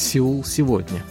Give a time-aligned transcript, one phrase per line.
[0.00, 1.02] Сеул сегодня.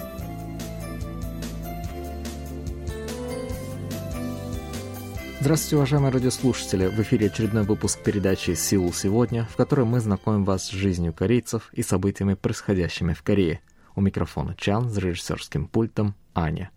[5.40, 6.88] Здравствуйте, уважаемые радиослушатели!
[6.88, 11.70] В эфире очередной выпуск передачи «Сеул сегодня», в которой мы знакомим вас с жизнью корейцев
[11.72, 13.62] и событиями, происходящими в Корее.
[13.96, 16.72] У микрофона Чан, с режиссерским пультом Аня.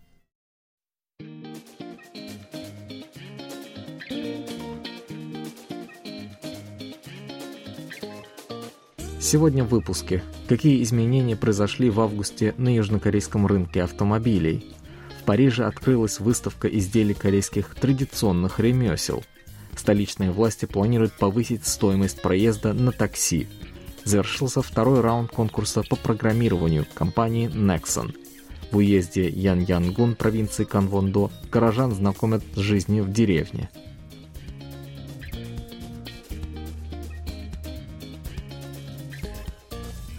[9.33, 10.21] Сегодня в выпуске.
[10.47, 14.75] Какие изменения произошли в августе на южнокорейском рынке автомобилей?
[15.19, 19.23] В Париже открылась выставка изделий корейских традиционных ремесел.
[19.75, 23.47] Столичные власти планируют повысить стоимость проезда на такси.
[24.03, 28.13] Завершился второй раунд конкурса по программированию компании Nexon.
[28.71, 33.71] В уезде Ян-Янгун провинции Канвондо горожан знакомят с жизнью в деревне–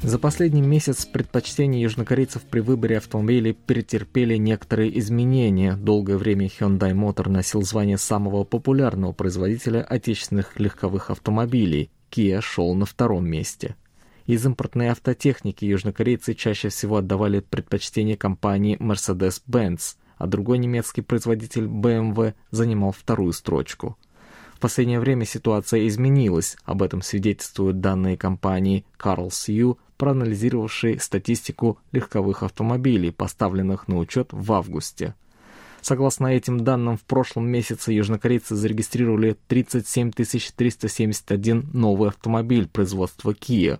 [0.04, 5.76] За последний месяц предпочтения южнокорейцев при выборе автомобилей претерпели некоторые изменения.
[5.76, 11.90] Долгое время Hyundai Motor носил звание самого популярного производителя отечественных легковых автомобилей.
[12.10, 13.76] Kia шел на втором месте.
[14.26, 22.34] Из импортной автотехники южнокорейцы чаще всего отдавали предпочтение компании Mercedes-Benz, а другой немецкий производитель BMW
[22.50, 23.96] занимал вторую строчку.
[24.54, 32.42] В последнее время ситуация изменилась, об этом свидетельствуют данные компании Carl Sue проанализировавший статистику легковых
[32.42, 35.14] автомобилей, поставленных на учет в августе.
[35.80, 43.78] Согласно этим данным, в прошлом месяце южнокорейцы зарегистрировали 37 371 новый автомобиль производства Kia.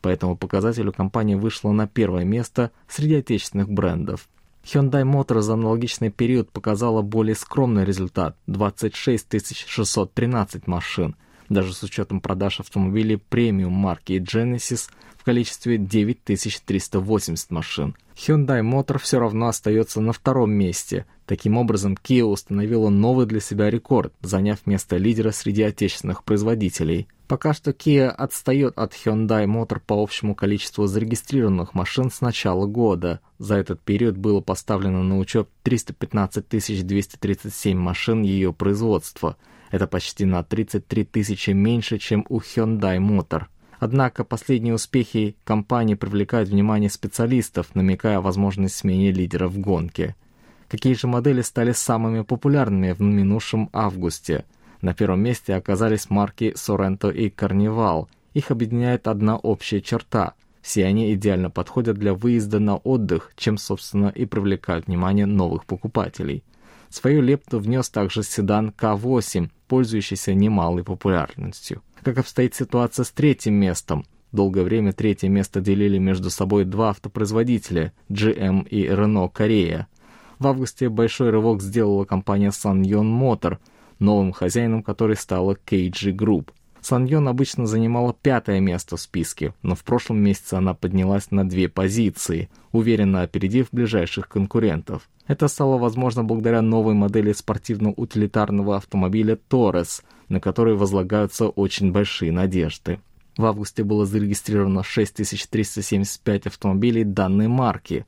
[0.00, 4.26] По этому показателю компания вышла на первое место среди отечественных брендов.
[4.64, 11.14] Hyundai Motor за аналогичный период показала более скромный результат– 26 613 машин.
[11.48, 14.90] Даже с учетом продаж автомобилей премиум марки Genesis–
[15.28, 17.94] количестве 9380 машин.
[18.16, 21.04] Hyundai Motor все равно остается на втором месте.
[21.26, 27.08] Таким образом, Kia установила новый для себя рекорд, заняв место лидера среди отечественных производителей.
[27.26, 33.20] Пока что Kia отстает от Hyundai Motor по общему количеству зарегистрированных машин с начала года.
[33.36, 39.36] За этот период было поставлено на учет 315 237 машин ее производства.
[39.70, 43.44] Это почти на 33 тысячи меньше, чем у Hyundai Motor.
[43.78, 50.16] Однако последние успехи компании привлекают внимание специалистов, намекая о возможной смене лидера в гонке.
[50.68, 54.44] Какие же модели стали самыми популярными в минувшем августе?
[54.80, 58.08] На первом месте оказались марки Sorento и Carnival.
[58.34, 60.34] Их объединяет одна общая черта.
[60.60, 66.42] Все они идеально подходят для выезда на отдых, чем, собственно, и привлекают внимание новых покупателей.
[66.90, 71.82] Свою лепту внес также седан К8, пользующийся немалой популярностью.
[72.02, 74.04] Как обстоит ситуация с третьим местом?
[74.32, 79.86] Долгое время третье место делили между собой два автопроизводителя– GM и Renault Корея.
[80.38, 83.58] В августе большой рывок сделала компания Sanyon Motor,
[83.98, 86.50] новым хозяином которой стала KG Group.
[86.80, 91.68] Саньон обычно занимала пятое место в списке, но в прошлом месяце она поднялась на две
[91.68, 95.08] позиции, уверенно опередив ближайших конкурентов.
[95.26, 103.00] Это стало возможно благодаря новой модели спортивно-утилитарного автомобиля Торрес, на которой возлагаются очень большие надежды.
[103.36, 108.06] В августе было зарегистрировано 6375 автомобилей данной марки.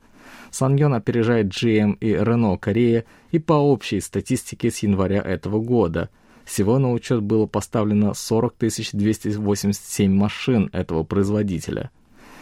[0.49, 6.09] Саньон опережает GM и Renault Корея и по общей статистике с января этого года–
[6.45, 11.91] всего на учет было поставлено 40 287 машин этого производителя.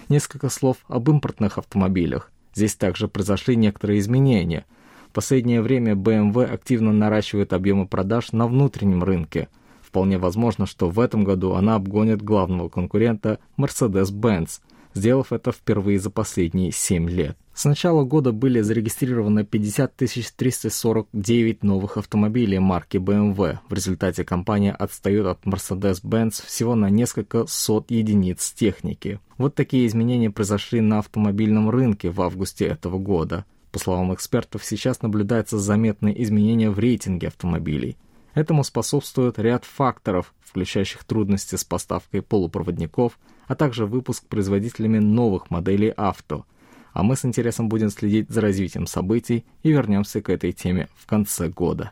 [0.08, 2.32] Несколько слов об импортных автомобилях.
[2.54, 4.66] Здесь также произошли некоторые изменения.
[5.10, 9.50] В последнее время BMW активно наращивает объемы продаж на внутреннем рынке.
[9.82, 14.62] Вполне возможно, что в этом году она обгонит главного конкурента Mercedes-Benz,
[14.94, 17.38] сделав это впервые за последние 7 лет.
[17.54, 23.58] С начала года были зарегистрированы 50 349 новых автомобилей марки BMW.
[23.68, 29.20] В результате компания отстает от Mercedes-Benz всего на несколько сот единиц техники.
[29.38, 33.46] Вот такие изменения произошли на автомобильном рынке в августе этого года.
[33.72, 37.98] По словам экспертов, сейчас наблюдается заметные изменения в рейтинге автомобилей.
[38.34, 43.20] Этому способствует ряд факторов, включающих трудности с поставкой полупроводников,
[43.50, 46.46] а также выпуск производителями новых моделей авто–
[46.94, 51.06] а мы с интересом будем следить за развитием событий и вернемся к этой теме в
[51.06, 51.92] конце года.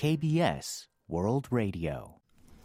[0.00, 2.04] KBS World Radio.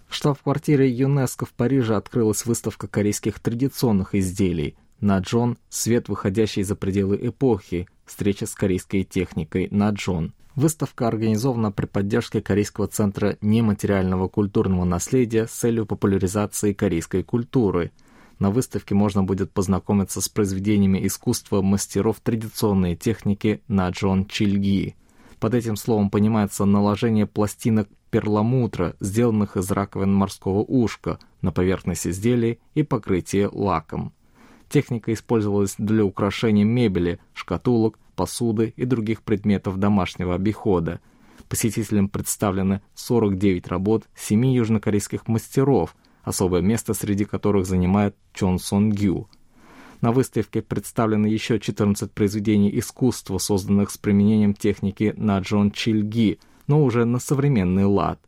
[0.08, 6.76] В штаб-квартире ЮНЕСКО в Париже открылась выставка корейских традиционных изделий на Джон «Свет, выходящий за
[6.76, 10.34] пределы эпохи», встреча с корейской техникой на Джон.
[10.56, 17.92] Выставка организована при поддержке Корейского центра нематериального культурного наследия с целью популяризации корейской культуры.
[18.40, 24.96] На выставке можно будет познакомиться с произведениями искусства мастеров традиционной техники на Джон Чильги.
[25.40, 32.60] Под этим словом понимается наложение пластинок перламутра, сделанных из раковин морского ушка, на поверхность изделий
[32.74, 34.14] и покрытие лаком.
[34.74, 41.00] Техника использовалась для украшения мебели, шкатулок, посуды и других предметов домашнего обихода.
[41.48, 49.30] Посетителям представлены 49 работ семи южнокорейских мастеров, особое место среди которых занимает Чон Сон Гю.
[50.02, 56.84] На выставке представлены еще 14 произведений искусства, созданных с применением техники на Джон Чильги, но
[56.84, 58.20] уже на современный лад.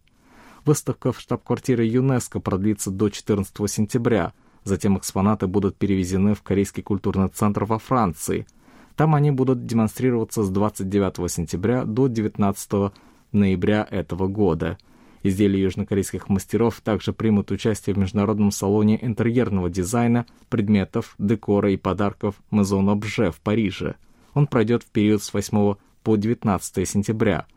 [0.63, 4.33] Выставка в штаб-квартире ЮНЕСКО продлится до 14 сентября,
[4.65, 8.45] затем экспонаты будут перевезены в Корейский культурный центр во Франции–
[8.95, 12.93] там они будут демонстрироваться с 29 сентября до 19
[13.33, 14.77] ноября этого года.
[15.21, 22.35] Изделия южнокорейских мастеров также примут участие в международном салоне интерьерного дизайна, предметов, декора и подарков
[22.51, 23.95] Maison Objet в Париже.
[24.33, 27.47] Он пройдет в период с 8 по 19 сентября.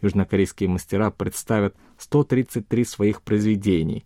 [0.00, 4.04] Южнокорейские мастера представят 133 своих произведений.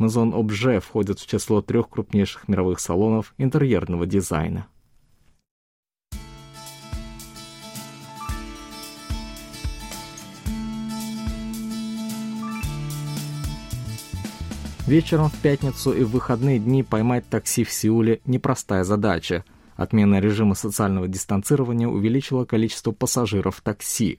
[0.00, 4.66] Maison Objet входит в число трех крупнейших мировых салонов интерьерного дизайна.
[14.86, 19.44] Вечером в пятницу и в выходные дни поймать такси в Сеуле– непростая задача.
[19.76, 24.18] Отмена режима социального дистанцирования увеличила количество пассажиров такси.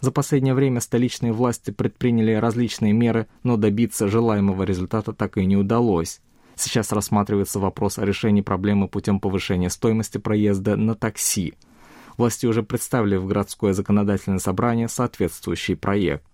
[0.00, 5.56] За последнее время столичные власти предприняли различные меры, но добиться желаемого результата так и не
[5.56, 6.20] удалось.
[6.54, 11.54] Сейчас рассматривается вопрос о решении проблемы путем повышения стоимости проезда на такси.
[12.16, 16.24] Власти уже представили в городское законодательное собрание соответствующий проект.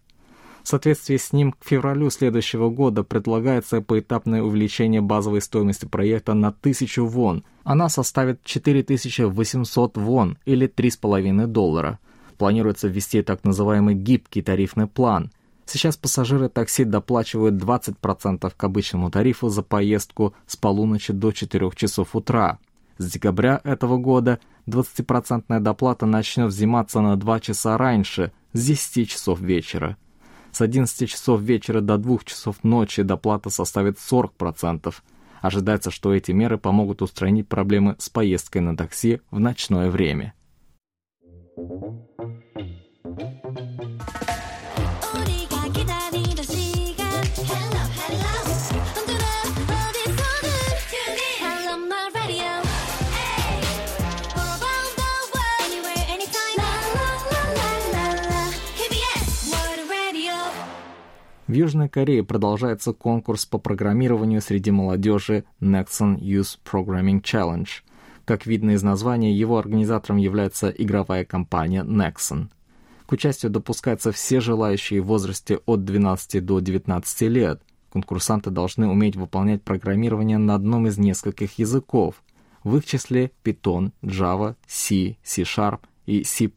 [0.62, 6.49] В соответствии с ним к февралю следующего года предлагается поэтапное увеличение базовой стоимости проекта на
[6.49, 7.44] 1000 вон.
[7.64, 11.99] Она составит 4800 вон или 3,5 доллара.
[12.37, 15.31] Планируется ввести так называемый гибкий тарифный план.
[15.67, 22.14] Сейчас пассажиры такси доплачивают 20% к обычному тарифу за поездку с полуночи до 4 часов
[22.17, 22.58] утра.
[22.99, 29.40] С декабря этого года 20% доплата начнет взиматься на 2 часа раньше, с 10 часов
[29.40, 29.96] вечера.
[30.50, 34.94] С 11 часов вечера до 2 часов ночи доплата составит 40%.
[35.40, 40.35] Ожидается, что эти меры помогут устранить проблемы с поездкой на такси в ночное время.
[41.54, 41.58] В
[61.54, 67.69] Южной Корее продолжается конкурс по программированию среди молодежи Nexon Youth Programming Challenge.
[68.25, 72.49] Как видно из названия, его организатором является игровая компания Nexon.
[73.07, 77.63] К участию допускаются все желающие в возрасте от 12 до 19 лет.
[77.91, 82.23] Конкурсанты должны уметь выполнять программирование на одном из нескольких языков,
[82.64, 86.49] в их числе Python, Java, C, C-Sharp и C++.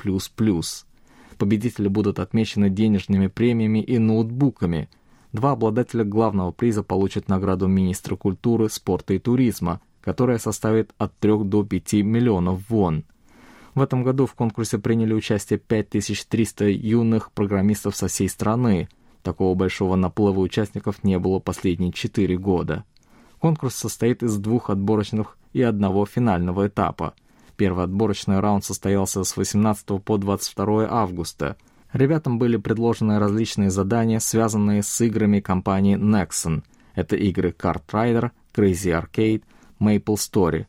[1.37, 4.87] Победители будут отмечены денежными премиями и ноутбуками.
[5.33, 11.43] Два обладателя главного приза получат награду министра культуры, спорта и туризма, которая составит от 3
[11.43, 13.03] до 5 миллионов вон.
[13.73, 18.87] В этом году в конкурсе приняли участие 5300 юных программистов со всей страны.
[19.23, 22.85] Такого большого наплыва участников не было последние 4 года.
[23.39, 27.13] Конкурс состоит из двух отборочных и одного финального этапа–
[27.57, 31.55] Первый отборочный раунд состоялся с 18 по 22 августа.
[31.93, 36.63] Ребятам были предложены различные задания, связанные с играми компании Nexon.
[36.95, 39.43] Это игры Kart Rider, Crazy Arcade,
[39.79, 40.65] Maple Story.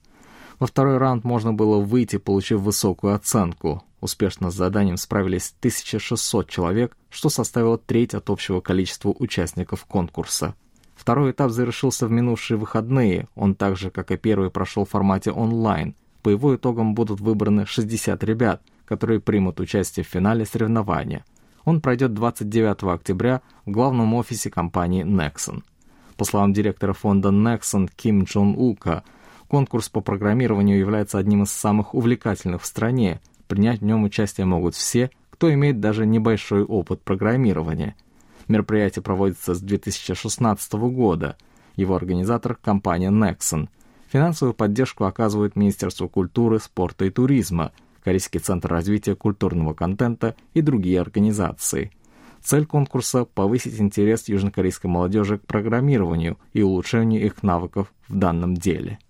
[0.59, 3.83] Во второй раунд можно было выйти, получив высокую оценку.
[4.01, 10.55] Успешно с заданием справились 1600 человек, что составило треть от общего количества участников конкурса.
[10.95, 13.29] Второй этап завершился в минувшие выходные.
[13.35, 15.95] Он так же, как и первый, прошел в формате онлайн–
[16.27, 21.25] по его итогам будут выбраны 60 ребят, которые примут участие в финале соревнования.
[21.65, 25.63] Он пройдет 29 октября в главном офисе компании Nexon.
[26.17, 29.05] По словам директора фонда Nexon Ким Джон Ука,
[29.49, 33.21] конкурс по программированию является одним из самых увлекательных в стране.
[33.49, 37.95] Принять в нем участие могут все, кто имеет даже небольшой опыт программирования.
[38.49, 41.37] Мероприятие проводится с 2016 года.
[41.77, 43.69] Его организатор– компания Nexon–
[44.09, 47.73] Финансовую поддержку оказывает Министерство культуры, спорта и туризма.
[48.07, 51.91] Южнокорейский центр развития культурного контента и другие организации.
[52.47, 59.01] Цель конкурса– повысить интерес южнокорейской молодежи к программированию и улучшению их навыков в данном деле.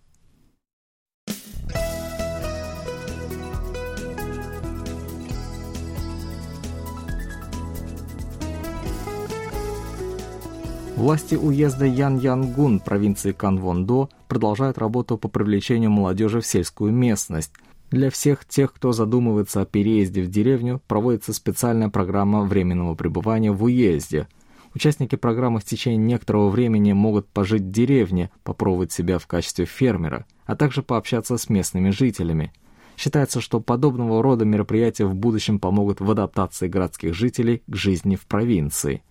[10.96, 17.52] Власти уезда Ян-Янгун провинции Канвондо продолжают работу по привлечению молодежи в сельскую местность.
[17.90, 23.62] Для всех тех, кто задумывается о переезде в деревню, проводится специальная программа временного пребывания в
[23.62, 24.26] уезде.
[24.74, 30.26] Участники программы в течение некоторого времени могут пожить в деревне, попробовать себя в качестве фермера,
[30.46, 32.52] а также пообщаться с местными жителями.
[32.96, 38.26] Считается, что подобного рода мероприятия в будущем помогут в адаптации городских жителей к жизни в
[38.26, 39.02] провинции.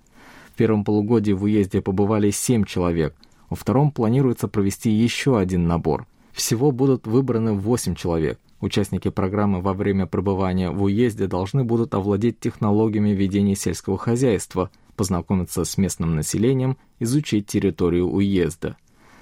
[0.52, 3.16] В первом полугодии в уезде побывали 7 человек,
[3.50, 6.08] во втором планируется провести еще один набор.
[6.34, 8.40] Всего будут выбраны 8 человек.
[8.62, 15.66] Участники программы во время пребывания в уезде должны будут овладеть технологиями ведения сельского хозяйства, познакомиться
[15.66, 18.78] с местным населением, изучить территорию уезда.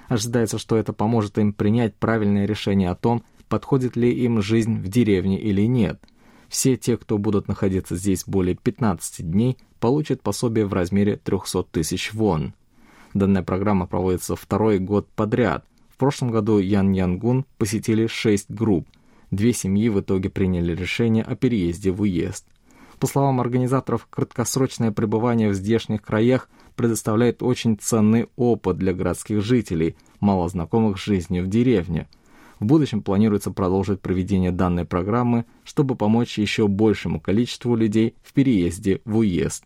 [0.07, 4.87] Ожидается, что это поможет им принять правильное решение о том, подходит ли им жизнь в
[4.87, 5.99] деревне или нет.
[6.47, 12.13] Все те, кто будут находиться здесь более 15 дней, получит пособие в размере 300 тысяч
[12.13, 12.53] вон.
[13.13, 15.65] Данная программа проводится второй год подряд.
[15.89, 18.87] В прошлом году Ян Янгун посетили 6 групп.
[19.33, 22.45] Две семьи в итоге приняли решение о переезде в уезд.
[22.99, 29.95] По словам организаторов, краткосрочное пребывание в здешних краях предоставляет очень ценный опыт для городских жителей,
[30.19, 32.07] мало знакомых с жизнью в деревне.
[32.59, 39.01] В будущем планируется продолжить проведение данной программы, чтобы помочь еще большему количеству людей в переезде
[39.03, 39.65] в уезд.